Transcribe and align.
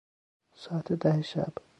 ساعت 0.61 0.93
ده 1.01 1.21
شب 1.21 1.53